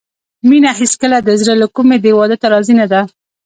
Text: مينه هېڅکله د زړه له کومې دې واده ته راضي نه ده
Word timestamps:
مينه 0.49 0.71
هېڅکله 0.79 1.17
د 1.21 1.29
زړه 1.41 1.53
له 1.61 1.67
کومې 1.75 1.97
دې 2.03 2.11
واده 2.17 2.35
ته 2.41 2.47
راضي 2.53 2.73
نه 2.79 2.85
ده 2.91 3.01